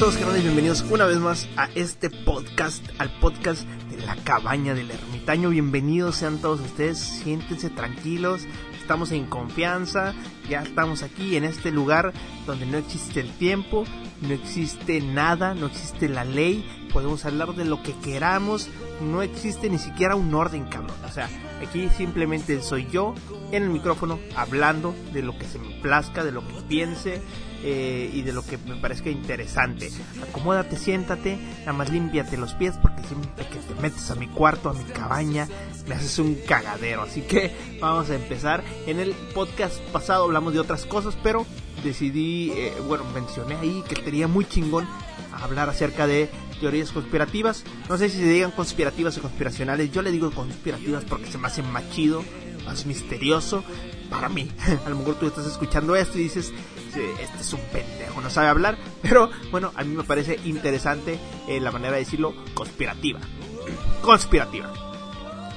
[0.00, 4.90] todos, canales, bienvenidos una vez más a este podcast, al podcast de la cabaña del
[4.90, 5.50] ermitaño.
[5.50, 8.46] Bienvenidos sean todos ustedes, siéntense tranquilos,
[8.80, 10.14] estamos en confianza,
[10.48, 12.14] ya estamos aquí en este lugar
[12.46, 13.84] donde no existe el tiempo,
[14.22, 18.70] no existe nada, no existe la ley, podemos hablar de lo que queramos,
[19.02, 20.96] no existe ni siquiera un orden, cabrón.
[21.06, 21.28] O sea,
[21.60, 23.14] aquí simplemente soy yo
[23.52, 27.20] en el micrófono hablando de lo que se me plazca, de lo que piense
[27.62, 29.90] eh, y de lo que me parezca interesante.
[30.22, 34.70] Acomódate, siéntate, nada más límpiate los pies porque siempre que te metes a mi cuarto,
[34.70, 35.48] a mi cabaña,
[35.86, 37.02] me haces un cagadero.
[37.02, 38.64] Así que vamos a empezar.
[38.86, 41.46] En el podcast pasado hablamos de otras cosas, pero
[41.84, 44.86] decidí, eh, bueno, mencioné ahí que sería muy chingón
[45.32, 47.64] hablar acerca de teorías conspirativas.
[47.88, 49.90] No sé si se digan conspirativas o conspiracionales.
[49.90, 52.22] Yo le digo conspirativas porque se me hace más chido,
[52.64, 53.64] más misterioso
[54.08, 54.50] para mí.
[54.86, 56.52] A lo mejor tú estás escuchando esto y dices,
[56.96, 58.76] este es un pendejo, no sabe hablar.
[59.02, 63.20] Pero bueno, a mí me parece interesante eh, la manera de decirlo conspirativa.
[64.02, 64.72] Conspirativa.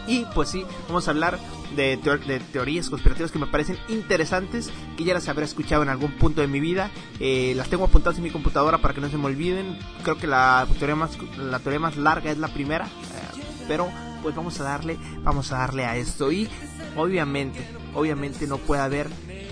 [0.08, 1.40] Y pues sí, vamos a hablar
[1.76, 1.98] de,
[2.52, 6.48] teorías conspirativas que me parecen interesantes, que ya las habré escuchado en algún punto de
[6.48, 6.92] mi vida.
[7.20, 9.78] Eh, las tengo apuntadas en mi computadora para que no se me olviden.
[10.04, 13.90] Creo que la teoría más, la teoría más larga es la primera, eh, pero
[14.22, 16.32] pues vamos a darle, vamos a darle a esto.
[16.32, 16.50] Y
[16.96, 19.08] obviamente, obviamente no puede haber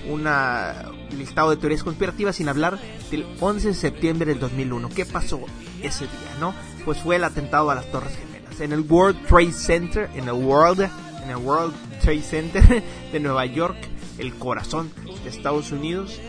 [0.09, 4.89] una listado de teorías conspirativas sin hablar del 11 de septiembre del 2001.
[4.89, 5.41] ¿Qué pasó
[5.81, 6.53] ese día, no?
[6.85, 10.33] Pues fue el atentado a las Torres Gemelas en el World Trade Center, en el
[10.33, 10.89] World,
[11.23, 13.77] en el World Trade Center de Nueva York,
[14.17, 14.91] el corazón
[15.23, 16.19] de Estados Unidos.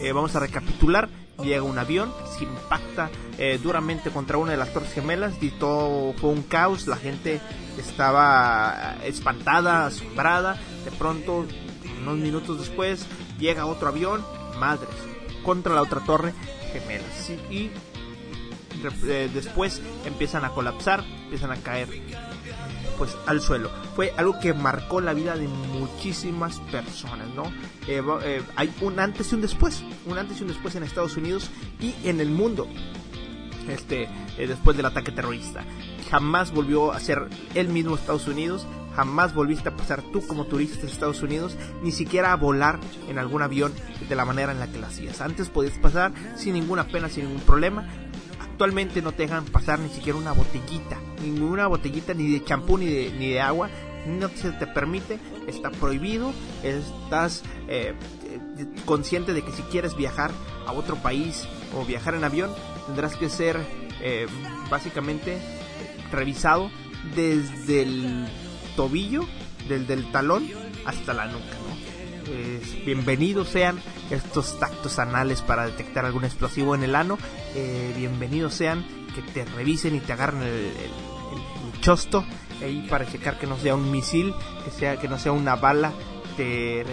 [0.00, 1.08] Eh, vamos a recapitular.
[1.42, 6.12] Llega un avión, se impacta eh, duramente contra una de las Torres Gemelas y todo
[6.12, 6.86] fue un caos.
[6.86, 7.40] La gente
[7.76, 10.56] estaba espantada, asombrada.
[10.84, 11.44] De pronto
[12.02, 13.06] unos minutos después
[13.38, 14.24] llega otro avión,
[14.58, 14.94] madres,
[15.44, 16.32] contra la otra torre
[16.72, 17.30] gemelas.
[17.50, 17.70] Y
[19.06, 21.88] eh, después empiezan a colapsar, empiezan a caer
[22.98, 23.70] pues al suelo.
[23.96, 27.44] Fue algo que marcó la vida de muchísimas personas, ¿no?
[27.88, 31.16] Eh, eh, hay un antes y un después, un antes y un después en Estados
[31.16, 31.50] Unidos
[31.80, 32.68] y en el mundo.
[33.68, 35.64] Este, después del ataque terrorista.
[36.10, 40.86] Jamás volvió a ser el mismo Estados Unidos, jamás volviste a pasar tú como turista
[40.86, 42.78] a Estados Unidos, ni siquiera a volar
[43.08, 43.72] en algún avión
[44.08, 45.20] de la manera en la que lo hacías.
[45.20, 47.86] Antes podías pasar sin ninguna pena, sin ningún problema.
[48.40, 52.86] Actualmente no te dejan pasar ni siquiera una botellita, ninguna botellita ni de champú ni
[52.86, 53.68] de, ni de agua.
[54.06, 56.32] No se te permite, está prohibido,
[56.62, 57.94] estás eh,
[58.84, 60.30] consciente de que si quieres viajar
[60.66, 62.50] a otro país o viajar en avión,
[62.86, 63.58] tendrás que ser
[64.02, 64.26] eh,
[64.70, 65.38] básicamente
[66.12, 66.70] revisado
[67.16, 68.28] desde el
[68.76, 69.24] tobillo,
[69.68, 70.48] desde el talón
[70.84, 71.74] hasta la nuca, ¿no?
[72.84, 73.80] bienvenidos sean
[74.10, 77.18] estos tactos anales para detectar algún explosivo en el ano.
[77.54, 82.24] Eh, bienvenidos sean que te revisen y te agarren el, el, chosto
[82.62, 84.32] ahí para checar que no sea un misil,
[84.64, 85.92] que sea que no sea una bala
[86.38, 86.86] de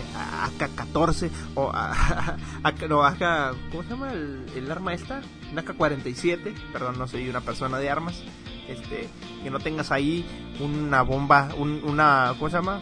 [0.59, 1.71] AK-14 o
[2.89, 5.21] no, AK, ¿cómo se llama el, el arma esta?
[5.51, 8.21] Un AK-47, perdón, no soy una persona de armas
[8.71, 9.07] este,
[9.43, 10.25] que no tengas ahí
[10.59, 12.81] una bomba, un, una, ¿cómo se llama?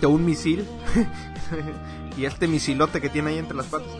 [0.00, 0.66] De un misil.
[2.16, 3.90] y este misilote que tiene ahí entre las patas.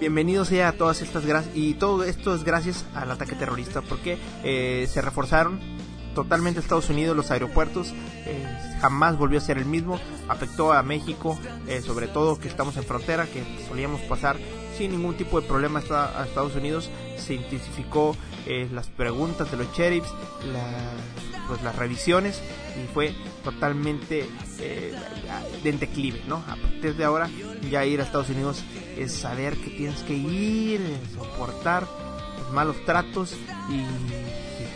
[0.00, 1.56] Bienvenidos sea a todas estas gracias.
[1.56, 5.58] Y todo esto es gracias al ataque terrorista, porque eh, se reforzaron
[6.14, 7.92] totalmente Estados Unidos, los aeropuertos.
[8.24, 8.46] Eh,
[8.80, 9.98] jamás volvió a ser el mismo.
[10.28, 14.36] Afectó a México, eh, sobre todo que estamos en frontera, que solíamos pasar
[14.78, 16.88] sin ningún tipo de problema a Estados Unidos.
[17.16, 18.16] Se intensificó
[18.46, 20.08] eh, las preguntas de los sheriffs,
[21.48, 22.40] pues las revisiones
[22.76, 24.28] y fue totalmente
[24.60, 24.94] eh,
[25.62, 26.36] de declive, ¿no?
[26.48, 27.28] A partir de ahora
[27.70, 28.62] ya ir a Estados Unidos
[28.96, 30.80] es saber que tienes que ir,
[31.14, 31.86] soportar
[32.38, 33.34] los malos tratos
[33.68, 33.84] y,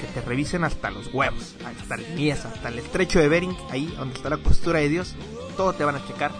[0.00, 3.87] que te revisen hasta los huevos, hasta el mías, hasta el estrecho de Bering, ahí
[3.97, 5.15] donde está la costura de Dios,
[5.56, 6.32] todo te van a checar.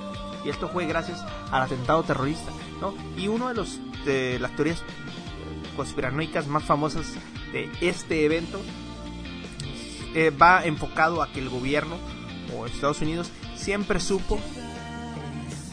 [0.44, 2.50] Y esto fue gracias al atentado terrorista,
[2.82, 2.94] ¿no?
[3.17, 4.82] Y uno de los las teorías
[5.76, 7.06] conspiranoicas más famosas
[7.52, 8.61] de este evento
[10.14, 11.96] eh, va enfocado a que el gobierno
[12.55, 14.40] o Estados Unidos siempre supo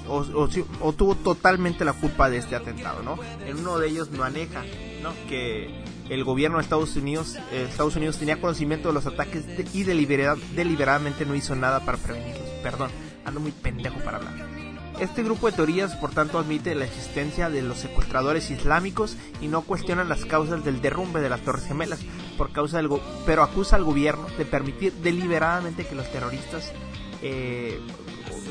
[0.08, 3.18] eh, o, tuvo totalmente la culpa de este atentado, ¿no?
[3.46, 4.64] En uno de ellos maneja,
[5.02, 5.12] ¿no?
[5.28, 9.84] Que el gobierno de Estados Unidos, eh, Estados Unidos tenía conocimiento de los ataques y
[9.84, 12.48] deliberadamente no hizo nada para prevenirlos.
[12.64, 12.92] Perdón,
[13.26, 14.69] ando muy pendejo para hablar.
[15.00, 19.62] Este grupo de teorías, por tanto, admite la existencia de los secuestradores islámicos y no
[19.62, 22.02] cuestiona las causas del derrumbe de las Torres Gemelas,
[22.38, 22.90] por causa del
[23.26, 26.74] pero acusa al gobierno de permitir deliberadamente que los terroristas
[27.22, 27.80] eh,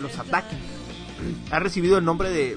[0.00, 0.58] los ataquen.
[1.50, 2.56] Ha recibido el nombre de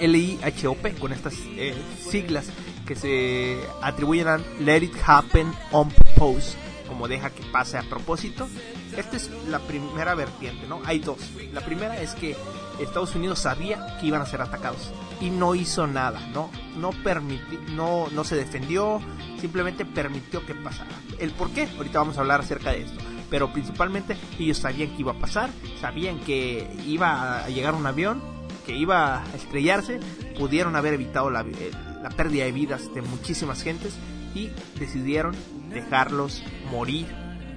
[0.00, 1.74] LIHOP con estas eh,
[2.08, 2.46] siglas
[2.86, 6.56] que se atribuyen a Let It Happen on Purpose,
[6.88, 8.48] como deja que pase a propósito.
[8.96, 10.80] Esta es la primera vertiente, ¿no?
[10.84, 11.18] Hay dos.
[11.52, 12.36] La primera es que
[12.78, 16.50] Estados Unidos sabía que iban a ser atacados y no hizo nada, ¿no?
[16.76, 19.00] No permitió, no, no se defendió,
[19.40, 20.90] simplemente permitió que pasara.
[21.18, 21.68] ¿El por qué?
[21.76, 22.98] Ahorita vamos a hablar acerca de esto.
[23.30, 25.50] Pero principalmente ellos sabían que iba a pasar,
[25.80, 28.22] sabían que iba a llegar un avión,
[28.66, 30.00] que iba a estrellarse,
[30.38, 31.70] pudieron haber evitado la, eh,
[32.02, 33.94] la pérdida de vidas de muchísimas gentes
[34.34, 35.34] y decidieron
[35.74, 37.06] dejarlos morir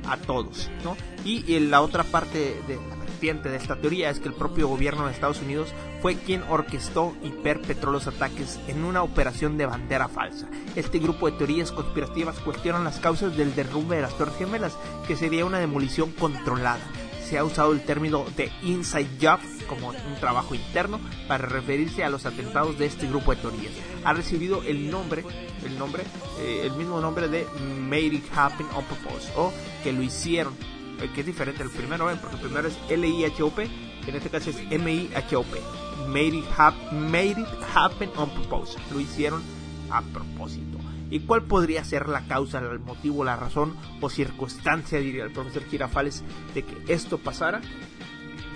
[0.08, 0.96] a todos, ¿no?
[1.24, 5.06] Y, la otra parte de la vertiente de esta teoría es que el propio gobierno
[5.06, 10.08] de Estados Unidos fue quien orquestó y perpetró los ataques en una operación de bandera
[10.08, 10.48] falsa.
[10.75, 14.78] Este grupo de teorías conspirativas cuestionan las causas del derrumbe de las Torres Gemelas,
[15.08, 16.80] que sería una demolición controlada.
[17.27, 22.09] Se ha usado el término de inside job como un trabajo interno para referirse a
[22.09, 23.74] los atentados de este grupo de teorías.
[24.03, 25.25] Ha recibido el nombre,
[25.65, 26.03] el nombre,
[26.39, 27.45] eh, el mismo nombre de
[27.81, 29.51] Made It Happen on Purpose o
[29.83, 30.53] que lo hicieron,
[31.01, 33.69] eh, que es diferente el primero, porque el primero es L-I-H-O-P,
[34.07, 35.62] en este caso es M-I-H-O-P.
[36.07, 36.44] Made
[36.91, 38.77] made it happen on purpose.
[38.91, 39.41] Lo hicieron
[39.89, 40.76] a propósito.
[41.09, 45.63] ¿Y cuál podría ser la causa, el motivo, la razón o circunstancia, diría el profesor
[45.69, 46.24] Girafales,
[46.54, 47.62] de que esto pasara?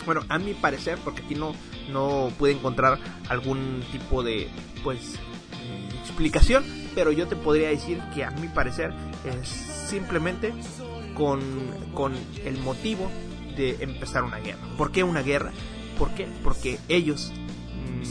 [0.06, 1.54] Bueno, a mi parecer, porque aquí no,
[1.92, 3.00] no pude encontrar
[3.30, 4.50] algún tipo de,
[4.84, 5.20] pues,
[6.02, 6.64] explicación,
[6.96, 8.94] pero yo te podría decir que a mi parecer
[9.24, 10.54] es simplemente
[11.16, 11.42] con,
[11.94, 12.14] con
[12.44, 13.10] el motivo
[13.56, 14.62] de empezar una guerra.
[14.78, 15.52] ¿Por qué una guerra?
[15.98, 16.28] ¿Por qué?
[16.44, 17.32] Porque ellos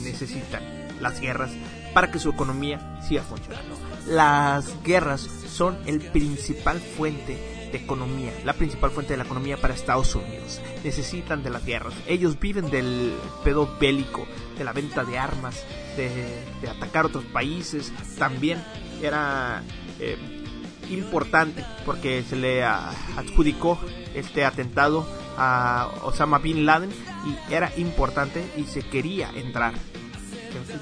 [0.03, 0.63] necesitan
[1.01, 1.51] las guerras
[1.95, 3.77] para que su economía siga funcionando.
[4.07, 9.75] Las guerras son el principal fuente de economía, la principal fuente de la economía para
[9.75, 10.61] Estados Unidos.
[10.83, 11.95] Necesitan de las guerras.
[12.07, 13.15] Ellos viven del
[13.45, 14.27] pedo bélico,
[14.59, 15.65] de la venta de armas,
[15.97, 17.93] de, atacar otros países.
[18.19, 18.63] También
[19.03, 19.63] era
[19.99, 20.17] eh,
[20.91, 23.79] importante porque se le adjudicó
[24.15, 29.75] este atentado a Osama Bin Laden y era importante y se quería entrar.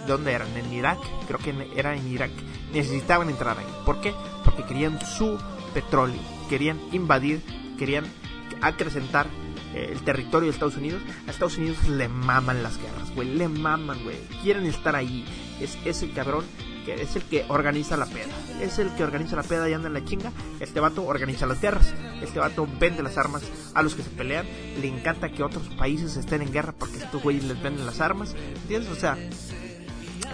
[0.07, 0.49] ¿Dónde eran?
[0.57, 0.99] ¿En Irak?
[1.27, 2.31] Creo que era en Irak.
[2.73, 3.67] Necesitaban entrar ahí.
[3.85, 4.15] ¿Por qué?
[4.45, 5.39] Porque querían su
[5.75, 6.21] petróleo.
[6.49, 7.43] Querían invadir,
[7.79, 8.07] querían
[8.61, 9.27] acrecentar
[9.75, 11.03] eh, el territorio de Estados Unidos.
[11.27, 13.35] A Estados Unidos le maman las guerras, güey.
[13.35, 14.17] Le maman, güey.
[14.43, 15.25] Quieren estar ahí.
[15.61, 16.45] Es ese cabrón
[16.95, 18.33] es el que organiza la peda.
[18.61, 20.33] Es el que organiza la peda y anda en la chinga.
[20.61, 21.93] Este vato organiza las guerras.
[22.23, 23.43] Este vato vende las armas
[23.75, 24.47] a los que se pelean.
[24.81, 28.35] Le encanta que otros países estén en guerra porque estos güeyes les venden las armas.
[28.63, 28.91] ¿Entiendes?
[28.91, 29.17] O sea,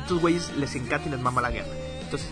[0.05, 1.73] estos güeyes les encanta y les mama la guerra.
[2.03, 2.29] Entonces,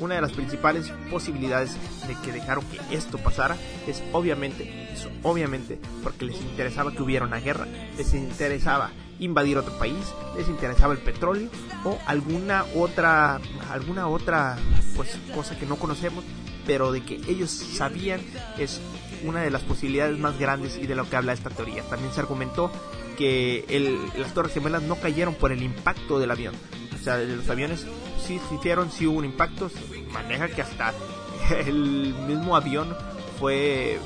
[0.00, 1.76] una de las principales posibilidades
[2.08, 4.92] de que dejaron que esto pasara es obviamente,
[5.22, 8.90] obviamente, porque les interesaba que hubiera una guerra, les interesaba
[9.20, 10.04] invadir otro país,
[10.36, 11.48] les interesaba el petróleo
[11.84, 13.40] o alguna otra,
[13.70, 14.58] alguna otra
[14.96, 16.24] pues, cosa que no conocemos,
[16.66, 18.20] pero de que ellos sabían
[18.58, 18.80] es
[19.24, 21.84] una de las posibilidades más grandes y de lo que habla esta teoría.
[21.84, 22.72] También se argumentó
[23.16, 26.54] que el, las Torres Gemelas no cayeron por el impacto del avión.
[27.02, 27.84] O sea, los aviones
[28.24, 29.68] sí hicieron, sí hubo un impacto.
[30.12, 30.94] Maneja que hasta
[31.66, 32.96] el mismo avión
[33.40, 33.98] fue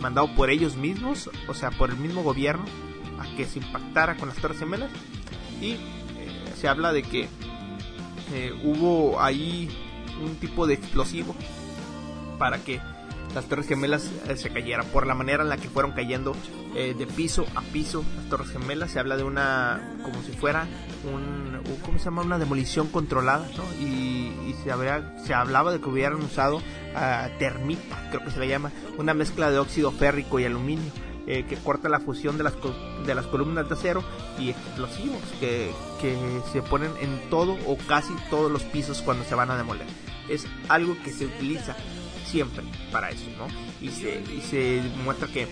[0.00, 2.66] mandado por ellos mismos, o sea, por el mismo gobierno,
[3.18, 4.90] a que se impactara con las Torres Gemelas.
[5.62, 5.78] Y eh,
[6.54, 7.26] se habla de que
[8.34, 9.70] eh, hubo ahí
[10.22, 11.34] un tipo de explosivo
[12.38, 12.82] para que
[13.34, 14.86] las Torres Gemelas eh, se cayeran.
[14.86, 16.34] Por la manera en la que fueron cayendo
[16.72, 20.66] de piso a piso las Torres Gemelas, se habla de una, como si fuera
[21.04, 22.22] un, ¿cómo se llama?
[22.22, 23.64] Una demolición controlada, ¿no?
[23.84, 28.48] Y, se, habría, se hablaba de que hubieran usado uh, termita, creo que se le
[28.48, 30.92] llama, una mezcla de óxido férrico y aluminio
[31.26, 32.54] eh, que corta la fusión de las,
[33.06, 34.02] de las columnas de acero
[34.38, 35.70] y explosivos que,
[36.00, 36.16] que
[36.52, 39.86] se ponen en todo o casi todos los pisos cuando se van a demoler.
[40.28, 41.76] Es algo que se utiliza
[42.32, 43.46] siempre para eso, ¿no?
[43.80, 45.46] Y se, y se muestra que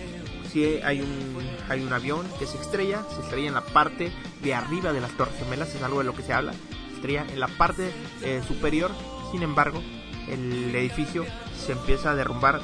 [0.51, 1.37] si hay un,
[1.69, 4.11] hay un avión que se estrella, se estrella en la parte
[4.41, 7.25] de arriba de las Torres Gemelas, es algo de lo que se habla, se estrella
[7.31, 7.91] en la parte
[8.23, 8.91] eh, superior,
[9.31, 9.81] sin embargo,
[10.27, 11.23] el edificio
[11.65, 12.61] se empieza a derrumbar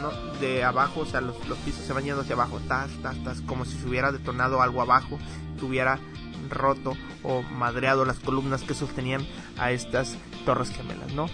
[0.00, 3.22] no, de abajo, o sea, los, los, pisos se van yendo hacia abajo, tas, tas,
[3.22, 5.18] tas, como si se hubiera detonado algo abajo,
[5.58, 6.00] que hubiera
[6.48, 9.26] roto o madreado las columnas que sostenían
[9.58, 11.26] a estas torres gemelas, ¿no?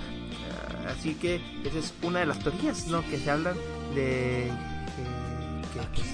[0.87, 3.03] Así que esa es una de las teorías, ¿no?
[3.09, 3.57] Que se hablan
[3.95, 4.53] de eh,
[5.75, 6.07] que pues,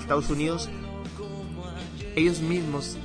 [0.00, 0.68] Estados Unidos
[2.16, 2.96] ellos mismos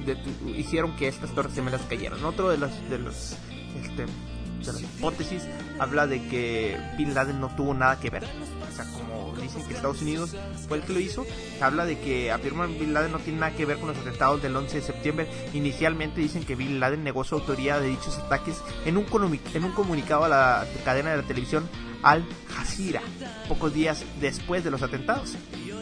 [0.56, 2.24] hicieron que estas torres gemelas cayeran.
[2.24, 3.36] Otro de los de los
[3.82, 5.44] este, de las hipótesis
[5.80, 8.24] habla de que Bin Laden no tuvo nada que ver.
[8.72, 10.36] O sea, como dicen que Estados Unidos
[10.68, 11.26] fue el que lo hizo,
[11.60, 14.56] habla de que afirman Bin Laden no tiene nada que ver con los atentados del
[14.56, 15.28] 11 de septiembre.
[15.54, 19.06] Inicialmente dicen que Bin Laden negó su autoría de dichos ataques en un,
[19.54, 21.70] en un comunicado a la cadena de la televisión
[22.02, 22.26] Al
[22.56, 23.02] Jazeera,
[23.50, 25.36] pocos días después de los atentados.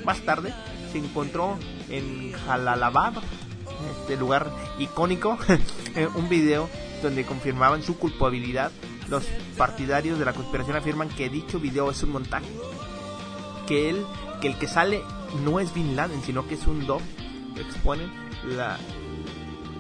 [0.03, 0.53] Más tarde
[0.91, 1.57] se encontró
[1.89, 3.13] en Jalalabad,
[4.01, 5.37] este lugar icónico,
[6.15, 6.69] un video
[7.01, 8.71] donde confirmaban su culpabilidad.
[9.07, 9.25] Los
[9.57, 12.47] partidarios de la conspiración afirman que dicho video es un montaje,
[13.69, 14.03] que él,
[14.41, 15.03] que el que sale
[15.45, 17.01] no es Bin Laden, sino que es un dog.
[17.55, 18.11] Exponen
[18.43, 18.79] la,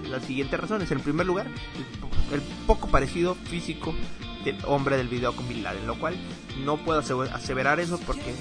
[0.07, 0.91] las siguientes razones.
[0.91, 1.47] En primer lugar,
[2.31, 3.95] el, poco parecido físico
[4.45, 6.15] del hombre del video con Bin Laden, lo cual
[6.63, 8.35] no puedo aseverar eso porque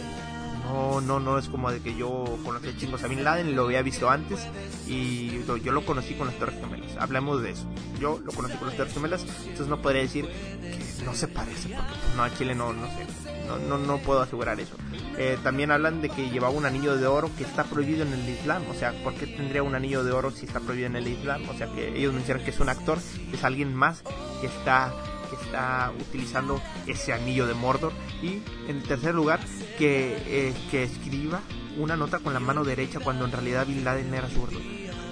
[0.69, 3.83] no, no, no es como de que yo conocí a chingos a Laden, lo había
[3.83, 4.47] visto antes
[4.87, 6.97] y yo lo conocí con las Torres Gemelas.
[6.99, 7.67] Hablemos de eso.
[7.99, 11.71] Yo lo conocí con las Torres Gemelas, entonces no podría decir que no se parece,
[11.71, 13.07] porque pues, no, a Chile no, no sé,
[13.47, 14.77] no, no, no puedo asegurar eso.
[15.17, 18.29] Eh, también hablan de que llevaba un anillo de oro que está prohibido en el
[18.29, 21.09] Islam, o sea, ¿por qué tendría un anillo de oro si está prohibido en el
[21.09, 21.49] Islam?
[21.49, 22.99] O sea, que ellos mencionan que es un actor,
[23.33, 24.03] es alguien más
[24.41, 24.93] que está
[25.29, 27.93] que está utilizando ese anillo de Mordor
[28.23, 29.41] y en tercer lugar
[29.79, 31.41] que, eh, que escriba
[31.79, 34.59] una nota con la mano derecha cuando en realidad Bin Laden era zurdo.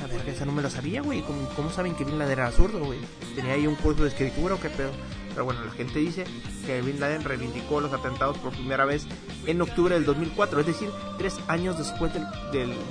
[0.03, 1.23] A ver, esa no me lo sabía, güey.
[1.23, 2.99] ¿Cómo, saben que Bin Laden era zurdo, güey?
[3.35, 4.91] ¿Tenía ahí un curso de escritura o qué pedo?
[5.31, 6.25] Pero bueno, la gente dice
[6.65, 9.07] que Bin Laden reivindicó los atentados por primera vez
[9.47, 12.25] en octubre del 2004, es decir, tres años después del,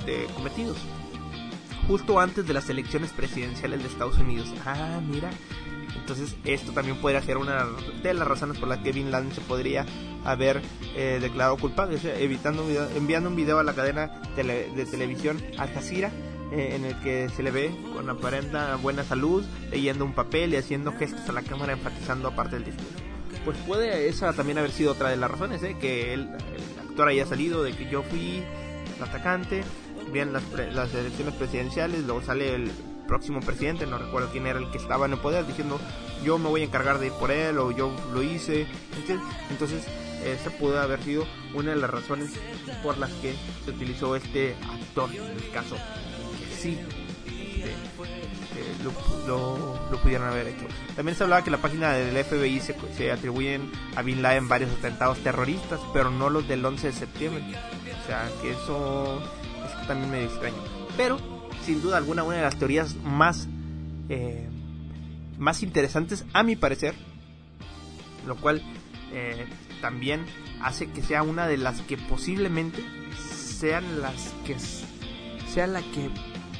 [0.04, 0.76] de cometidos.
[1.88, 4.52] Justo antes de las elecciones presidenciales de Estados Unidos.
[4.64, 5.30] Ah, mira,
[6.06, 7.66] entonces esto también podría ser una
[8.00, 9.84] de las razones por las que Bin Laden se podría
[10.24, 10.62] haber
[10.94, 16.12] eh, declarado culpable, evitando enviando un video a la cadena de televisión Al Jazeera
[16.52, 20.58] eh, en el que se le ve con aparente buena salud, leyendo un papel y
[20.58, 22.94] haciendo gestos a la cámara enfatizando aparte del discurso.
[23.44, 25.76] Pues puede esa también haber sido otra de las razones, ¿eh?
[25.80, 26.28] que el,
[26.88, 28.44] actor haya salido de que yo fui
[29.02, 29.64] atacante,
[30.12, 32.70] bien las, las elecciones presidenciales, luego sale el
[33.06, 35.80] próximo presidente, no recuerdo quién era el que estaba en el poder, diciendo
[36.24, 38.66] yo me voy a encargar de ir por él o yo lo hice.
[39.50, 39.84] Entonces,
[40.24, 42.30] esa pudo haber sido una de las razones
[42.82, 43.34] por las que
[43.64, 45.76] se utilizó este actor, en el caso
[46.56, 46.78] sí
[47.56, 47.70] este,
[48.60, 48.84] este,
[49.26, 50.66] lo, lo, pudieron haber hecho.
[50.94, 54.70] También se hablaba que la página del FBI se, se atribuyen a Bin Laden varios
[54.70, 57.42] atentados terroristas, pero no los del 11 de septiembre.
[58.02, 59.20] O sea, que eso
[59.64, 60.56] es también me extraño.
[60.96, 61.18] Pero
[61.66, 63.48] sin duda alguna una de las teorías más,
[64.08, 64.46] eh,
[65.36, 66.94] más interesantes a mi parecer,
[68.24, 68.62] lo cual
[69.12, 69.46] eh,
[69.80, 70.24] también
[70.62, 72.84] hace que sea una de las que posiblemente
[73.18, 74.56] sean las que
[75.48, 76.08] sea la que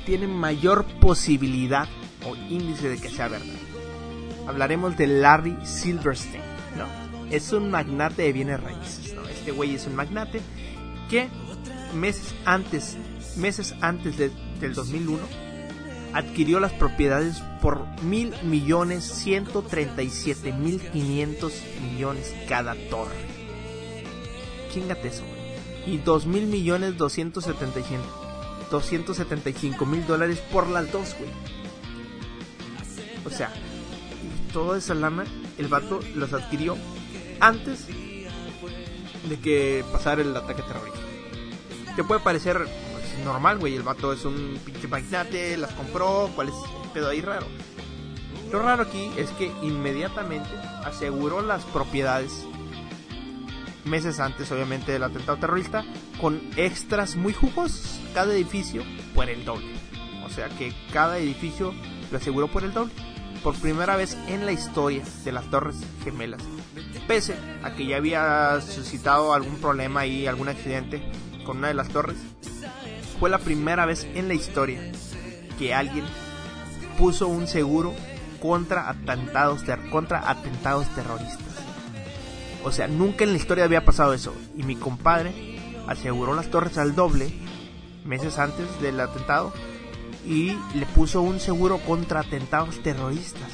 [0.06, 1.86] tiene mayor posibilidad
[2.28, 3.46] o índice de que sea verdad.
[4.48, 6.42] Hablaremos de Larry Silverstein,
[6.76, 6.86] ¿no?
[7.30, 10.40] Es un magnate de bienes raíces, Este güey es un magnate
[11.08, 11.28] que
[11.94, 12.96] meses antes,
[13.36, 15.18] meses antes de del 2001,
[16.12, 23.14] adquirió las propiedades por mil millones 137 mil 500 millones cada torre.
[24.72, 25.24] Chingate eso.
[25.86, 31.30] Y dos mil millones 275 mil dólares por las dos, güey.
[33.24, 33.52] O sea,
[34.52, 35.24] toda esa lana,
[35.58, 36.76] el vato los adquirió
[37.40, 37.86] antes
[39.28, 41.00] de que pasara el ataque terrorista.
[41.94, 42.66] Que puede parecer
[43.24, 43.74] normal, güey.
[43.74, 46.54] El vato es un pinche magnate, las compró, ¿cuál es
[46.84, 47.46] el pedo ahí raro?
[48.50, 50.50] Lo raro aquí es que inmediatamente
[50.84, 52.44] aseguró las propiedades
[53.84, 55.84] meses antes, obviamente, del atentado terrorista,
[56.20, 58.00] con extras muy jugosos.
[58.14, 58.82] Cada edificio
[59.14, 59.72] por el doble.
[60.24, 61.74] O sea que cada edificio
[62.10, 62.92] lo aseguró por el doble.
[63.42, 66.42] Por primera vez en la historia de las Torres Gemelas.
[67.06, 71.02] Pese a que ya había suscitado algún problema ahí, algún accidente
[71.44, 72.16] con una de las torres,
[73.18, 74.80] fue la primera vez en la historia
[75.58, 76.04] que alguien
[76.98, 77.94] puso un seguro
[78.40, 81.40] contra atentados, contra atentados terroristas.
[82.64, 84.34] O sea, nunca en la historia había pasado eso.
[84.56, 87.32] Y mi compadre aseguró las torres al doble
[88.04, 89.52] meses antes del atentado
[90.24, 93.50] y le puso un seguro contra atentados terroristas.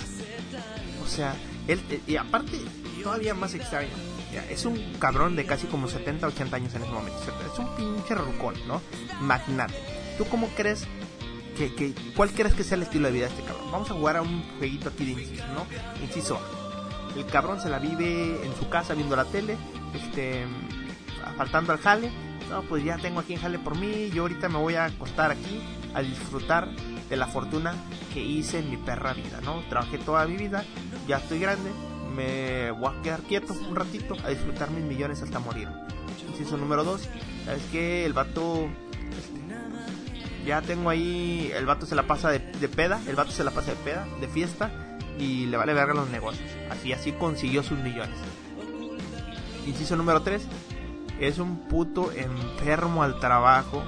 [1.05, 1.35] O sea,
[1.69, 2.59] él, y aparte,
[3.03, 3.91] todavía más extraño
[4.51, 7.19] es un cabrón de casi como 70, 80 años en ese momento.
[7.53, 8.81] Es un pinche rucón, ¿no?
[9.21, 9.75] Magnate.
[10.19, 10.87] ¿Tú cómo crees
[11.57, 13.71] que, que, cuál crees que sea el estilo de vida de este cabrón?
[13.71, 15.67] Vamos a jugar a un jueguito aquí de inciso, ¿no?
[16.03, 16.41] Inciso
[17.17, 19.57] El cabrón se la vive en su casa viendo la tele,
[19.95, 20.47] este,
[21.37, 22.11] faltando al jale.
[22.51, 25.31] No, pues ya tengo aquí en jale por mí, yo ahorita me voy a acostar
[25.31, 25.61] aquí
[25.95, 26.69] a disfrutar
[27.09, 27.75] de la fortuna
[28.13, 29.61] que hice en mi perra vida, ¿no?
[29.69, 30.65] Trabajé toda mi vida,
[31.07, 31.71] ya estoy grande,
[32.15, 35.69] me voy a quedar quieto un ratito a disfrutar mis millones hasta morir.
[36.29, 37.09] Inciso número 2,
[37.45, 38.69] ¿sabes que El vato
[39.11, 43.51] este, ya tengo ahí, el vato se la pasa de, peda, el vato se la
[43.51, 44.71] pasa de peda, de fiesta
[45.19, 46.49] y le vale verga los negocios.
[46.71, 48.17] Así, así consiguió sus millones.
[49.67, 50.43] Inciso número 3,
[51.21, 53.83] es un puto enfermo al trabajo,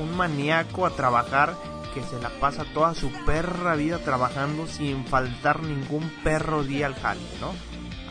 [0.00, 1.54] un maníaco a trabajar
[1.96, 6.94] que se la pasa toda su perra vida trabajando sin faltar ningún perro día al
[6.94, 7.54] jale, ¿no?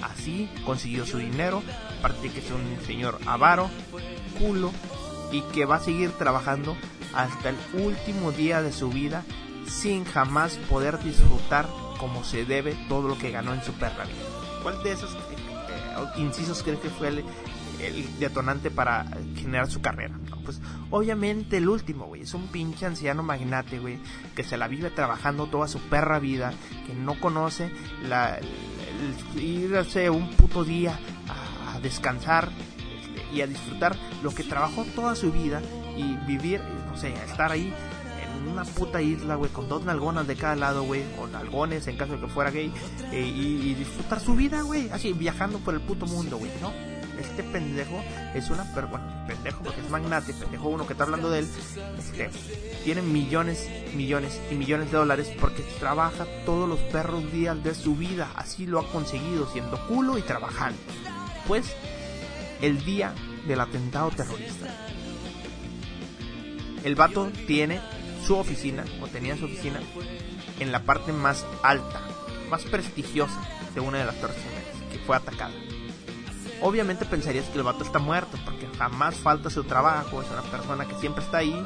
[0.04, 1.62] Así consiguió su dinero,
[2.00, 3.70] aparte que es un señor avaro,
[4.40, 4.72] culo,
[5.32, 6.76] y que va a seguir trabajando
[7.14, 9.24] hasta el último día de su vida
[9.68, 11.68] sin jamás poder disfrutar
[12.00, 14.64] como se debe todo lo que ganó en su perra vida.
[14.64, 17.24] ¿Cuál de esos eh, eh, incisos crees que fue el,
[17.82, 20.18] el detonante para generar su carrera?
[20.46, 20.62] Pues
[20.92, 24.00] obviamente el último, güey, es un pinche anciano magnate, güey,
[24.36, 26.54] que se la vive trabajando toda su perra vida,
[26.86, 27.72] que no conoce
[28.08, 28.40] la,
[29.36, 30.98] irse un puto día
[31.28, 32.50] a, descansar
[32.80, 35.62] este, y a disfrutar lo que trabajó toda su vida
[35.98, 37.74] y vivir, no sé, estar ahí
[38.24, 41.98] en una puta isla, güey, con dos nalgonas de cada lado, güey, o nalgones en
[41.98, 42.72] caso de que fuera gay,
[43.12, 46.95] eh, y, y disfrutar su vida, güey, así viajando por el puto mundo, güey, ¿no?
[47.20, 48.04] Este pendejo
[48.34, 51.50] es una per bueno, pendejo porque es magnate, pendejo uno que está hablando de él,
[51.98, 52.30] este,
[52.84, 57.96] tiene millones, millones y millones de dólares porque trabaja todos los perros días de su
[57.96, 60.80] vida, así lo ha conseguido siendo culo y trabajando.
[61.48, 61.76] Pues
[62.62, 63.14] el día
[63.48, 64.68] del atentado terrorista.
[66.84, 67.82] El vato tiene
[68.26, 69.80] su oficina, o tenía su oficina,
[70.60, 72.02] en la parte más alta,
[72.50, 73.42] más prestigiosa
[73.74, 74.38] de una de las torres
[74.92, 75.54] que fue atacada
[76.62, 80.86] obviamente pensarías que el vato está muerto, porque jamás falta su trabajo, es una persona
[80.86, 81.66] que siempre está ahí,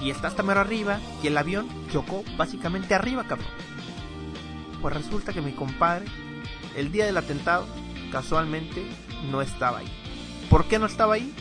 [0.00, 3.48] y está hasta mero arriba, y el avión chocó básicamente arriba, cabrón.
[4.80, 6.06] Pues resulta que mi compadre,
[6.76, 7.66] el día del atentado,
[8.12, 8.86] casualmente
[9.30, 9.92] no estaba ahí.
[10.48, 11.34] ¿Por qué no estaba ahí?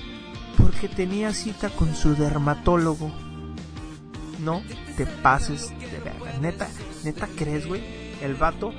[0.58, 3.12] Porque tenía cita con su dermatólogo.
[4.40, 4.62] No
[4.96, 6.34] te pases de verga.
[6.40, 6.68] Neta,
[7.04, 7.82] neta crees, güey.
[8.22, 8.74] El vato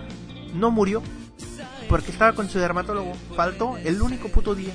[0.55, 1.03] no murió,
[1.89, 3.15] porque estaba con su dermatólogo.
[3.35, 4.73] Faltó el único puto día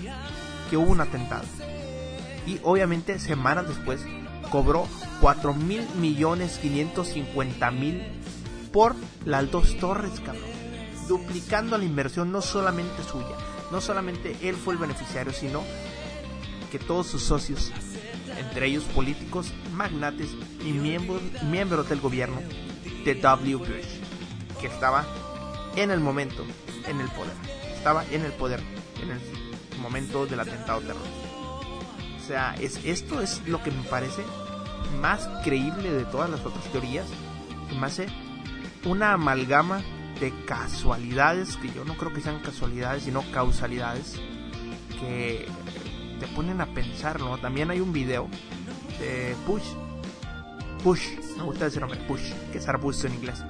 [0.70, 1.46] que hubo un atentado.
[2.46, 4.02] Y obviamente semanas después
[4.50, 4.88] cobró
[5.22, 8.04] 4 mil millones 550 mil
[8.72, 8.96] por
[9.26, 10.44] las dos torres, cabrón.
[11.08, 13.36] Duplicando la inversión no solamente suya,
[13.72, 15.64] no solamente él fue el beneficiario, sino
[16.72, 17.72] que todos sus socios,
[18.38, 20.30] entre ellos políticos, magnates
[20.66, 22.42] y miembros, miembros del gobierno
[23.06, 23.56] de W.
[23.58, 23.68] Bush,
[24.60, 25.06] que estaba
[25.76, 26.44] en el momento
[26.88, 27.34] en el poder.
[27.76, 28.62] Estaba en el poder
[29.02, 31.28] en el momento del atentado terrorista.
[32.18, 34.24] O sea, es, esto es lo que me parece
[35.02, 37.08] más creíble de todas las otras teorías.
[37.70, 38.08] Que me hace
[38.86, 39.82] una amalgama
[40.20, 44.22] de casualidades, que yo no creo que sean casualidades, sino causalidades,
[45.00, 45.48] que
[46.20, 47.38] te ponen a pensar, ¿no?
[47.40, 48.30] También hay un video
[49.00, 49.64] de Bush,
[50.84, 51.08] Bush,
[51.38, 53.44] me gusta decir nombre, Bush, que es arbusto en inglés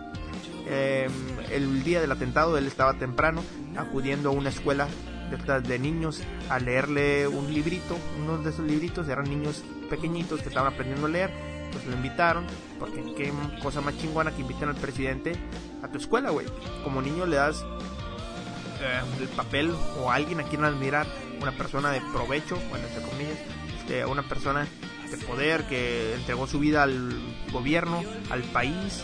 [0.66, 1.12] Em,
[1.52, 3.44] el día del atentado él estaba temprano
[3.78, 4.88] acudiendo a una escuela
[5.30, 10.50] de, de niños a leerle un librito, uno de esos libritos eran niños pequeñitos que
[10.50, 11.32] estaban aprendiendo a leer,
[11.72, 12.46] pues lo invitaron,
[12.80, 15.34] porque qué cosa más chingona que inviten al presidente
[15.82, 16.48] a tu escuela, güey.
[16.84, 17.66] Como niño le das
[18.82, 21.08] eh, el papel o a alguien a quien admirar,
[21.42, 23.38] una persona de provecho, bueno, entre comillas,
[23.80, 24.66] este, una persona
[25.12, 27.20] de poder que entregó su vida al
[27.52, 29.04] gobierno, al país,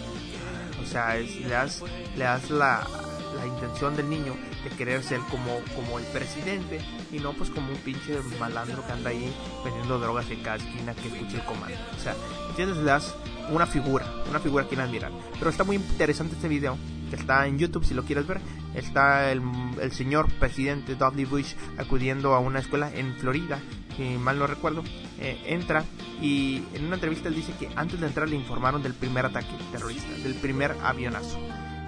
[0.81, 1.83] o sea, le das,
[2.15, 2.87] le das la,
[3.35, 7.71] la intención del niño de querer ser como, como el presidente y no pues como
[7.71, 11.77] un pinche malandro que anda ahí vendiendo drogas en cada esquina que escuche el comando.
[11.97, 12.15] O sea,
[12.49, 12.77] ¿entiendes?
[12.77, 13.15] Le das
[13.51, 15.11] una figura, una figura a quien admirar.
[15.37, 16.77] Pero está muy interesante este video,
[17.09, 18.41] que está en YouTube si lo quieres ver.
[18.75, 19.41] Está el,
[19.81, 21.25] el señor presidente W.
[21.25, 23.59] Bush acudiendo a una escuela en Florida
[23.99, 24.81] si mal no recuerdo,
[25.21, 25.83] eh, entra
[26.21, 29.53] y en una entrevista él dice que antes de entrar le informaron del primer ataque
[29.71, 31.37] terrorista, del primer avionazo.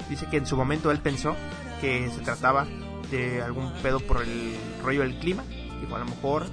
[0.09, 1.35] Dice que en su momento él pensó
[1.79, 2.67] que se trataba
[3.09, 5.43] de algún pedo por el rollo del clima.
[5.79, 6.47] Dijo, a lo mejor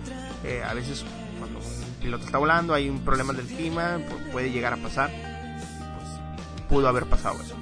[0.45, 1.05] eh, a veces
[1.39, 3.99] cuando un piloto está volando hay un problema del clima,
[4.31, 5.11] puede llegar a pasar.
[5.11, 7.57] Pues pudo haber pasado eso.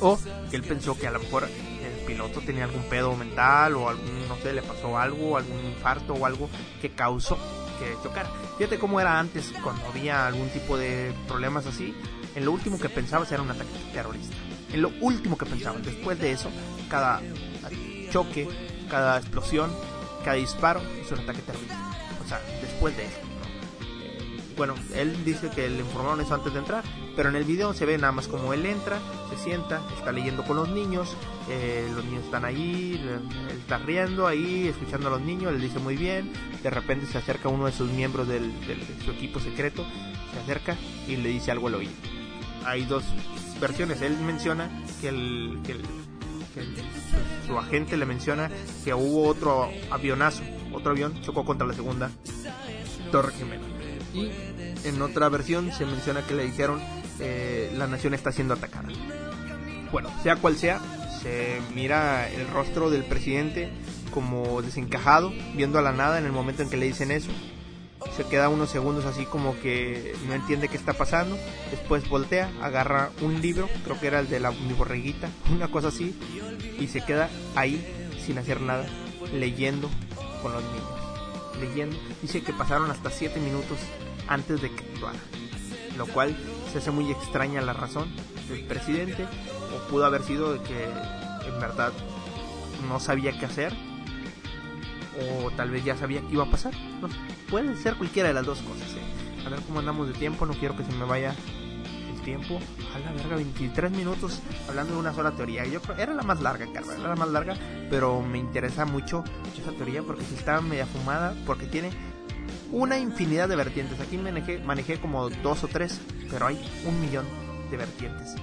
[0.00, 0.18] O
[0.50, 1.48] que él pensó que a lo mejor
[2.10, 6.26] piloto tenía algún pedo mental o algún, no sé, le pasó algo, algún infarto o
[6.26, 6.48] algo
[6.80, 7.38] que causó
[7.80, 8.30] que chocara.
[8.58, 11.94] Fíjate cómo era antes, cuando había algún tipo de problemas así,
[12.34, 14.36] en lo último que pensabas era un ataque terrorista.
[14.72, 15.84] En lo último que pensabas.
[15.84, 16.50] Después de eso,
[16.88, 17.20] cada
[18.10, 18.48] choque,
[18.88, 19.72] cada explosión,
[20.24, 21.78] cada disparo es un ataque terrorista.
[22.24, 23.29] O sea, después de eso.
[24.60, 26.84] Bueno, él dice que le informaron eso antes de entrar,
[27.16, 28.98] pero en el video se ve nada más como él entra,
[29.30, 31.16] se sienta, está leyendo con los niños,
[31.48, 35.78] eh, los niños están ahí, él está riendo ahí, escuchando a los niños, le dice
[35.78, 36.30] muy bien,
[36.62, 39.82] de repente se acerca uno de sus miembros del, de su equipo secreto,
[40.30, 40.76] se acerca
[41.08, 41.92] y le dice algo al oído.
[42.66, 43.02] Hay dos
[43.62, 44.68] versiones, él menciona
[45.00, 45.78] que el, que
[47.46, 48.50] su, agente le menciona
[48.84, 50.42] que hubo otro avionazo,
[50.74, 52.10] otro avión chocó contra la segunda
[53.10, 53.69] Torre Gemela.
[54.14, 54.30] Y
[54.84, 56.80] en otra versión se menciona que le dijeron
[57.18, 58.88] eh, la nación está siendo atacada.
[59.92, 60.80] Bueno, sea cual sea,
[61.22, 63.70] se mira el rostro del presidente
[64.12, 67.30] como desencajado, viendo a la nada en el momento en que le dicen eso
[68.16, 71.36] se queda unos segundos así como que no entiende qué está pasando.
[71.70, 76.14] Después voltea, agarra un libro, creo que era el de la borreguita, una cosa así,
[76.78, 77.84] y se queda ahí
[78.24, 78.86] sin hacer nada,
[79.32, 79.88] leyendo
[80.42, 80.99] con los niños.
[81.60, 81.96] Leyendo.
[82.22, 83.78] Dice que pasaron hasta 7 minutos
[84.28, 85.18] antes de que actuara.
[85.96, 86.36] Lo cual
[86.72, 88.08] se hace muy extraña la razón
[88.48, 89.26] del presidente,
[89.74, 91.92] o pudo haber sido de que en verdad
[92.88, 93.72] no sabía qué hacer
[95.20, 96.72] o tal vez ya sabía que iba a pasar.
[97.00, 97.08] No,
[97.48, 98.88] puede ser cualquiera de las dos cosas.
[98.94, 99.46] ¿eh?
[99.46, 101.34] A ver cómo andamos de tiempo, no quiero que se me vaya
[102.20, 102.58] tiempo.
[102.94, 105.64] A la verga, 23 minutos hablando de una sola teoría.
[105.66, 107.56] Yo era la más larga, Carla, era la más larga,
[107.88, 109.24] pero me interesa mucho
[109.60, 111.90] esa teoría porque si está media fumada, porque tiene
[112.72, 114.00] una infinidad de vertientes.
[114.00, 117.26] Aquí manejé, manejé como dos o tres, pero hay un millón
[117.70, 118.34] de vertientes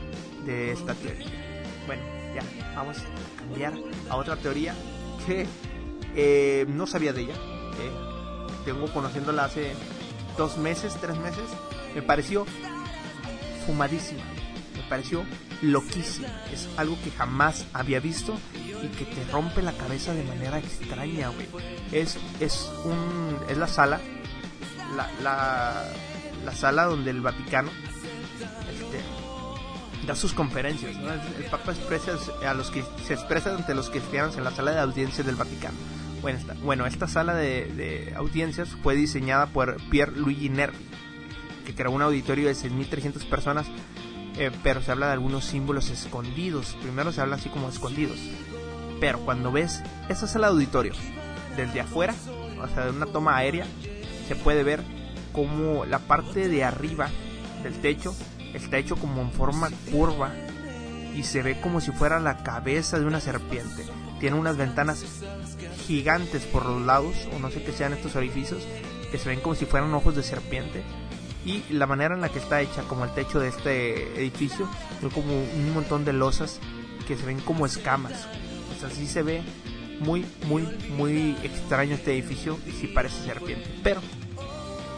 [0.45, 1.27] de esta teoría.
[1.85, 2.03] Bueno,
[2.35, 2.43] ya,
[2.75, 3.73] vamos a cambiar
[4.09, 4.73] a otra teoría
[5.25, 5.45] que
[6.15, 7.33] eh, no sabía de ella.
[7.33, 7.91] Eh,
[8.65, 9.73] tengo conociéndola hace
[10.37, 11.45] dos meses, tres meses.
[11.95, 12.45] Me pareció
[13.67, 14.23] fumadísima.
[14.75, 15.25] Me pareció
[15.61, 16.29] loquísima.
[16.51, 18.35] Es algo que jamás había visto
[18.81, 21.31] y que te rompe la cabeza de manera extraña,
[21.91, 23.99] Es, es, un, es la sala,
[24.95, 25.83] la, la,
[26.45, 27.69] la sala donde el Vaticano
[28.71, 30.95] este, da sus conferencias.
[30.95, 32.13] El, Papa expresa
[32.47, 35.77] a los que se expresa ante los cristianos en la sala de audiencias del Vaticano.
[36.21, 40.77] Bueno, esta, bueno, esta sala de, audiencias fue diseñada por Pierre Luigi Nervi,
[41.67, 43.67] que creó un auditorio de 6.300 personas,
[44.37, 46.77] eh, pero se habla de algunos símbolos escondidos.
[46.81, 48.17] Primero se habla así como escondidos.
[49.01, 50.93] Pero cuando ves esa sala de auditorio
[51.57, 52.15] desde afuera,
[52.63, 53.65] o sea, de una toma aérea,
[54.29, 54.81] se puede ver
[55.33, 57.09] como la parte de arriba
[57.63, 58.15] del techo
[58.53, 60.31] está hecho como en forma curva
[61.13, 63.85] y se ve como si fuera la cabeza de una serpiente.
[64.21, 65.03] Tiene unas ventanas
[65.85, 68.63] gigantes por los lados, o no sé qué sean estos orificios,
[69.11, 70.81] que se ven como si fueran ojos de serpiente.
[71.45, 74.67] Y la manera en la que está hecha, como el techo de este edificio,
[75.01, 76.59] es como un montón de losas
[77.07, 78.27] que se ven como escamas.
[78.75, 79.41] O sea, sí se ve
[79.99, 83.69] muy, muy, muy extraño este edificio y sí parece serpiente.
[83.83, 84.01] Pero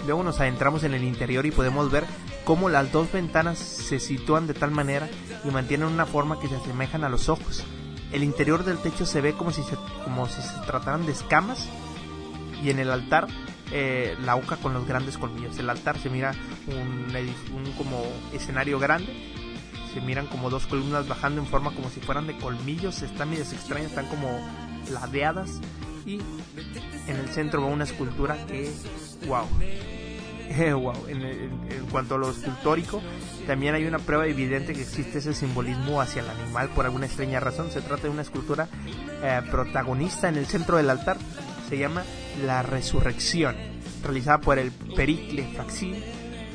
[0.05, 2.05] luego nos adentramos en el interior y podemos ver
[2.45, 5.07] cómo las dos ventanas se sitúan de tal manera
[5.45, 7.63] y mantienen una forma que se asemejan a los ojos
[8.11, 11.67] el interior del techo se ve como si se, como si se trataran de escamas
[12.63, 13.27] y en el altar
[13.71, 15.57] eh, la oca con los grandes colmillos.
[15.59, 16.33] El altar se mira
[16.67, 17.15] un,
[17.55, 18.03] un, como
[18.33, 19.13] escenario grande,
[19.93, 23.43] se miran como dos columnas bajando en forma como si fueran de colmillos, están medio
[23.43, 24.39] extrañas, están como
[24.91, 25.61] ladeadas
[26.05, 26.19] y
[27.07, 28.71] en el centro va una escultura que
[29.27, 29.45] wow
[30.77, 30.93] wow.
[31.07, 33.01] En, cuanto a lo escultórico,
[33.47, 37.39] también hay una prueba evidente que existe ese simbolismo hacia el animal por alguna extraña
[37.39, 37.71] razón.
[37.71, 38.67] Se trata de una escultura
[39.23, 41.17] eh, protagonista en el centro del altar.
[41.67, 42.03] Se llama
[42.43, 43.55] La Resurrección,
[44.03, 46.03] realizada por el Pericle Faxil.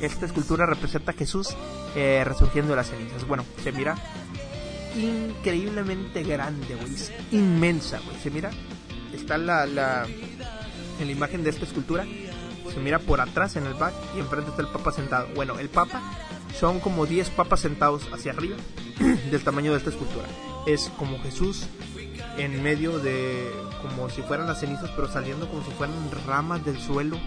[0.01, 1.55] Esta escultura representa a Jesús
[1.95, 3.27] eh, resurgiendo de las cenizas.
[3.27, 3.95] Bueno, se mira
[4.95, 6.91] increíblemente grande, güey.
[7.31, 8.17] inmensa, güey.
[8.21, 8.51] Se mira,
[9.13, 10.05] está la, la,
[10.99, 12.05] en la imagen de esta escultura
[12.73, 15.27] se mira por atrás en el back y enfrente está el Papa sentado.
[15.35, 16.01] Bueno, el Papa
[16.59, 18.57] son como 10 papas sentados hacia arriba
[19.31, 20.25] del tamaño de esta escultura.
[20.65, 21.67] Es como Jesús
[22.37, 25.95] en medio de como si fueran las cenizas, pero saliendo como si fueran
[26.25, 27.17] ramas del suelo,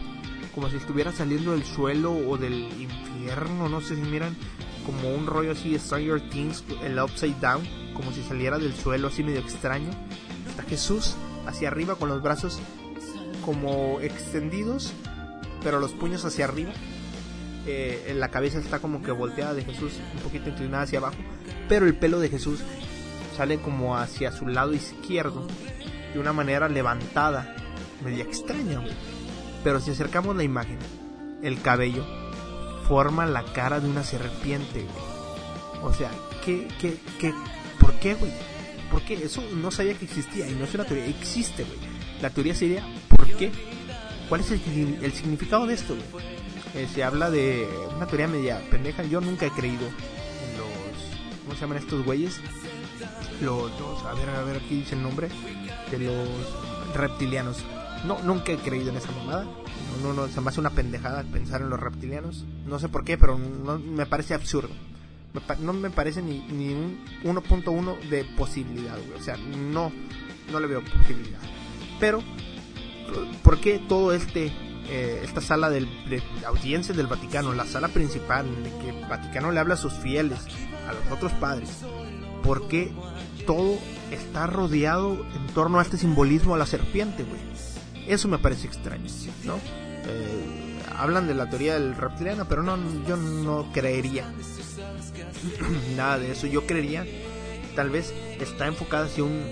[0.54, 4.36] como si estuviera saliendo del suelo o del infierno, no sé si miran
[4.84, 9.08] como un rollo así de Stranger Things, el Upside Down, como si saliera del suelo
[9.08, 9.90] así medio extraño.
[10.48, 11.16] Está Jesús
[11.46, 12.58] hacia arriba con los brazos
[13.44, 14.92] como extendidos
[15.62, 16.72] pero los puños hacia arriba.
[17.66, 21.16] Eh, la cabeza está como que volteada de Jesús, un poquito inclinada hacia abajo,
[21.68, 22.60] pero el pelo de Jesús
[23.38, 25.46] sale como hacia su lado izquierdo,
[26.12, 27.54] de una manera levantada,
[28.04, 28.82] media extraña.
[29.62, 30.80] Pero si acercamos la imagen,
[31.44, 32.04] el cabello
[32.88, 34.84] forma la cara de una serpiente.
[35.84, 36.10] O sea,
[36.44, 37.32] ¿qué, qué, qué?
[37.78, 38.32] ¿Por qué, güey?
[38.90, 39.14] ¿Por qué?
[39.14, 41.78] Eso no sabía que existía y no es una teoría, existe, güey.
[42.20, 43.52] La teoría sería, ¿por qué?
[44.28, 45.94] ¿Cuál es el, significado de esto?
[46.74, 49.04] eh, se habla de una teoría media pendeja.
[49.04, 51.44] Yo nunca he creído en los.
[51.44, 52.40] ¿Cómo se llaman estos güeyes?
[53.40, 54.02] Los, los.
[54.04, 55.28] A ver, a ver, aquí dice el nombre.
[55.90, 57.64] De los reptilianos.
[58.04, 59.46] No, nunca he creído en esa mamada.
[60.02, 62.44] No, no, se me hace una pendejada pensar en los reptilianos.
[62.66, 64.70] No sé por qué, pero no, me parece absurdo.
[65.60, 69.92] no me parece ni, ni un 1.1 de posibilidad, O sea, no,
[70.52, 71.40] no le veo posibilidad.
[71.98, 72.22] Pero,
[73.42, 74.52] ¿por qué todo este
[74.90, 75.86] eh, esta sala de
[76.46, 80.38] audiencias del Vaticano, la sala principal, de que el Vaticano le habla a sus fieles,
[80.88, 81.82] a los otros padres,
[82.42, 82.92] ¿por qué
[83.46, 83.78] todo
[84.10, 87.40] está rodeado en torno a este simbolismo a la serpiente, güey?
[88.06, 89.10] Eso me parece extraño,
[89.44, 89.56] ¿no?
[90.06, 94.32] Eh, hablan de la teoría del reptiliano, pero no, yo no creería
[95.96, 96.46] nada de eso.
[96.46, 97.06] Yo creería,
[97.76, 99.42] tal vez está enfocada hacia un,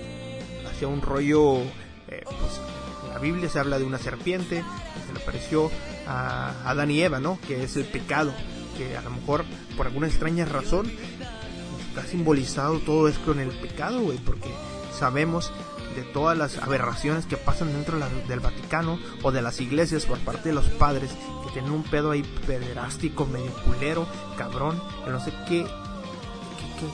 [0.69, 1.59] hacia un rollo,
[2.07, 2.61] eh, pues,
[3.05, 5.71] en la Biblia se habla de una serpiente que se le apareció
[6.07, 7.39] a Adán y Eva, ¿no?
[7.47, 8.33] Que es el pecado,
[8.77, 9.45] que a lo mejor
[9.75, 10.91] por alguna extraña razón
[11.97, 14.49] está simbolizado todo esto en el pecado, güey, porque
[14.97, 15.51] sabemos
[15.95, 20.49] de todas las aberraciones que pasan dentro del Vaticano o de las iglesias por parte
[20.49, 21.09] de los padres
[21.43, 23.51] que tienen un pedo ahí pederástico, medio
[24.37, 25.65] cabrón, que no sé qué,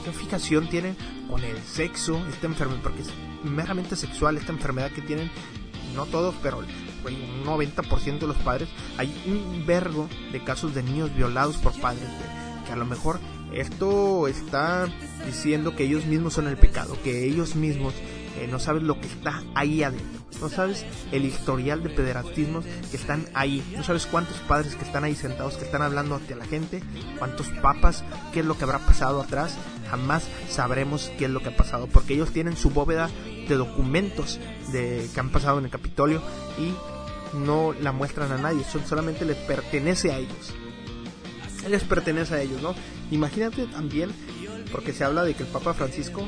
[0.06, 0.96] qué, fijación tienen
[1.30, 3.10] con el sexo, esta enfermedad, porque es
[3.44, 5.30] meramente sexual esta enfermedad que tienen,
[5.94, 11.14] no todos, pero un 90% de los padres, hay un vergo de casos de niños
[11.14, 12.08] violados por padres,
[12.66, 13.20] que a lo mejor
[13.54, 14.88] esto está
[15.26, 17.94] diciendo que ellos mismos son el pecado, que ellos mismos
[18.40, 20.08] eh, no sabes lo que está ahí adentro,
[20.42, 25.04] no sabes el historial de pederastismos que están ahí, no sabes cuántos padres que están
[25.04, 26.82] ahí sentados, que están hablando ante la gente,
[27.20, 29.56] cuántos papas, qué es lo que habrá pasado atrás,
[29.90, 33.10] jamás sabremos qué es lo que ha pasado, porque ellos tienen su bóveda
[33.48, 34.40] de documentos
[34.72, 36.22] de que han pasado en el Capitolio
[36.58, 36.74] y
[37.38, 40.54] no la muestran a nadie, son, solamente les pertenece a ellos.
[41.70, 42.76] Les pertenece a ellos, ¿no?
[43.12, 44.12] Imagínate también,
[44.72, 46.28] porque se habla de que el Papa Francisco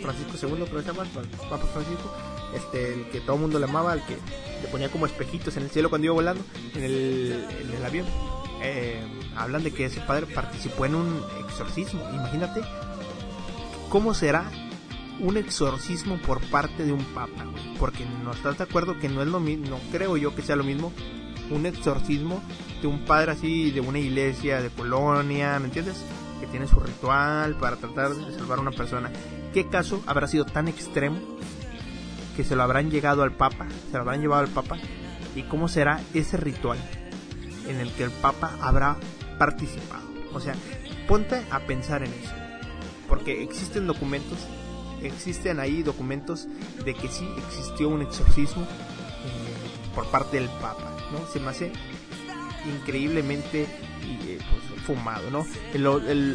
[0.00, 1.04] Francisco II, creo que se llama,
[1.50, 2.14] Papa Francisco,
[2.54, 4.16] este, el que todo el mundo le amaba, el que
[4.62, 6.42] le ponía como espejitos en el cielo cuando iba volando,
[6.74, 8.06] en el, en el avión.
[8.62, 9.00] Eh,
[9.36, 12.00] hablan de que ese padre participó en un exorcismo.
[12.12, 12.62] Imagínate
[13.88, 14.50] cómo será
[15.20, 17.46] un exorcismo por parte de un papa,
[17.78, 20.56] porque no estás de acuerdo que no es lo mismo, no creo yo que sea
[20.56, 20.92] lo mismo
[21.50, 22.42] un exorcismo
[22.80, 26.04] de un padre así de una iglesia de Polonia, ¿me entiendes?
[26.40, 29.10] Que tiene su ritual para tratar de salvar a una persona.
[29.52, 31.18] ¿Qué caso habrá sido tan extremo
[32.36, 33.66] que se lo habrán llegado al Papa?
[33.90, 34.78] ¿Se lo habrán llevado al Papa?
[35.34, 36.78] ¿Y cómo será ese ritual
[37.66, 38.96] en el que el Papa habrá
[39.38, 40.06] participado?
[40.32, 40.54] O sea,
[41.06, 42.34] ponte a pensar en eso.
[43.08, 44.38] Porque existen documentos,
[45.02, 46.46] existen ahí documentos
[46.84, 51.26] de que sí existió un exorcismo eh, por parte del Papa, ¿no?
[51.32, 51.72] Se me hace
[52.66, 55.46] increíblemente eh, pues, fumado, ¿no?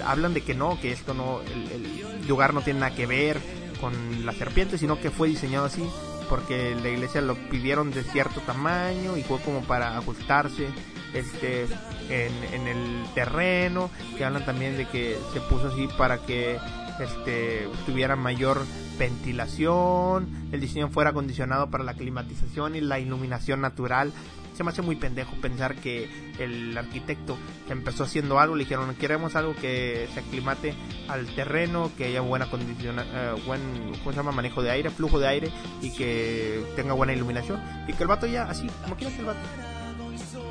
[0.06, 3.40] hablan de que no, que esto no, el, lugar no tiene nada que ver
[3.82, 5.84] con la serpiente, sino que fue diseñado así
[6.30, 10.68] porque la iglesia lo pidieron de cierto tamaño y fue como para ajustarse
[11.14, 11.68] este
[12.10, 16.58] en, el terreno que hablan también de que se puso así para que
[17.00, 18.66] este tuviera mayor
[18.98, 24.14] ventilación el diseño fuera acondicionado para la climatización y la iluminación natural.
[24.56, 27.38] Se me hace muy pendejo pensar que el arquitecto
[27.70, 30.76] empezó haciendo algo le dijeron queremos algo que se aclimate
[31.08, 33.62] al terreno, que haya buena condición, eh, buen
[34.00, 34.32] ¿cómo se llama?
[34.32, 35.52] manejo de aire, flujo de aire
[35.82, 39.26] y que tenga buena iluminación y que el vato ya así, como quiera que el
[39.26, 39.40] vato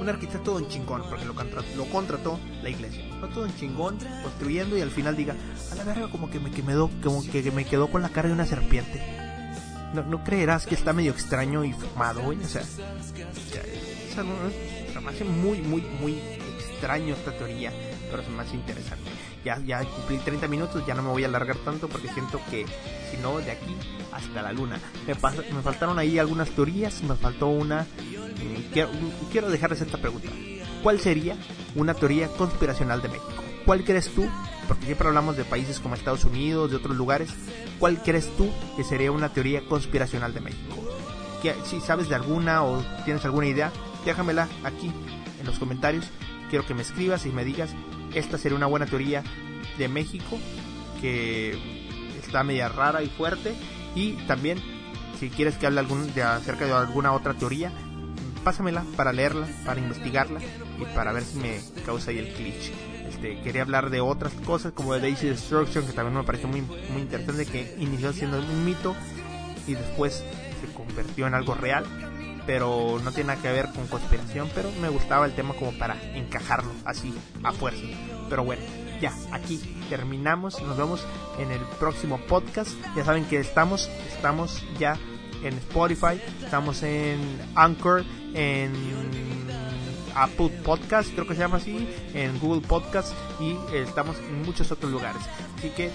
[0.01, 3.05] un arquitecto en chingón, porque lo, contrató, lo contrató la iglesia.
[3.33, 5.37] Todo en chingón, construyendo y al final diga,
[5.71, 8.35] a la verga como que me quedó, como que me quedó con la cara de
[8.35, 9.03] una serpiente.
[9.95, 12.39] No, no creerás que está medio extraño y fumado, güey.
[12.39, 12.83] O sea, se
[15.01, 16.19] me hace muy, muy, muy
[16.59, 17.73] extraño esta teoría,
[18.11, 19.12] pero se me hace interesante.
[19.45, 22.65] Ya, ya cumplí 30 minutos, ya no me voy a alargar tanto porque siento que
[23.11, 23.77] si no, de aquí
[24.13, 24.79] hasta la luna.
[25.07, 27.87] Me, me faltaron ahí algunas teorías, me faltó una...
[28.41, 28.91] Eh, quiero,
[29.31, 30.29] quiero dejarles esta pregunta.
[30.83, 31.37] ¿Cuál sería
[31.75, 33.43] una teoría conspiracional de México?
[33.65, 34.29] ¿Cuál crees tú?
[34.67, 37.31] Porque siempre hablamos de países como Estados Unidos, de otros lugares.
[37.79, 40.83] ¿Cuál crees tú que sería una teoría conspiracional de México?
[41.65, 43.73] si sabes de alguna o tienes alguna idea,
[44.05, 44.93] déjamela aquí
[45.41, 46.07] en los comentarios.
[46.51, 47.71] Quiero que me escribas y me digas,
[48.15, 49.23] esta sería una buena teoría
[49.79, 50.39] de México
[51.01, 51.59] que
[52.23, 53.55] está media rara y fuerte.
[53.95, 54.59] Y también,
[55.19, 57.73] si quieres que hable algún, acerca de alguna otra teoría,
[58.45, 60.41] pásamela para leerla, para investigarla
[60.79, 62.73] y para ver si me causa ahí el cliché.
[63.09, 66.63] Este, quería hablar de otras cosas como de Daisy Destruction, que también me pareció muy,
[66.63, 68.97] muy interesante, que inició siendo un mito
[69.67, 70.25] y después
[70.61, 71.85] se convirtió en algo real
[72.45, 75.97] pero no tiene nada que ver con conspiración, pero me gustaba el tema como para
[76.17, 77.85] encajarlo así, a fuerza.
[78.29, 78.63] Pero bueno,
[79.01, 81.05] ya, aquí terminamos, nos vemos
[81.39, 82.71] en el próximo podcast.
[82.97, 84.97] Ya saben que estamos, estamos ya
[85.43, 87.19] en Spotify, estamos en
[87.55, 88.73] Anchor, en
[90.15, 94.91] Apple Podcast, creo que se llama así, en Google Podcast y estamos en muchos otros
[94.91, 95.23] lugares.
[95.59, 95.91] Así que,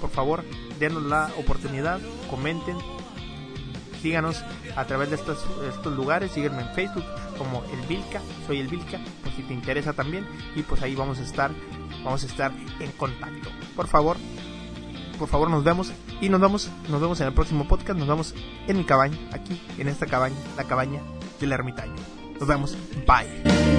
[0.00, 0.44] por favor,
[0.78, 2.76] denos la oportunidad, comenten,
[4.02, 4.42] síganos
[4.76, 5.44] a través de estos,
[5.96, 7.04] lugares, sígueme en Facebook
[7.38, 11.18] como El Vilca, soy El Vilca, por si te interesa también, y pues ahí vamos
[11.18, 11.50] a estar,
[12.04, 13.50] vamos a estar en contacto.
[13.74, 14.16] Por favor,
[15.18, 18.34] por favor nos vemos y nos vemos, nos vemos en el próximo podcast, nos vemos
[18.66, 21.00] en mi cabaña, aquí, en esta cabaña, la cabaña
[21.40, 21.94] del ermitaño.
[22.38, 23.76] Nos vemos, bye.